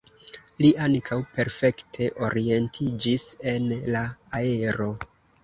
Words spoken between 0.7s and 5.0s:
ankaŭ perfekte orientiĝis en la aero.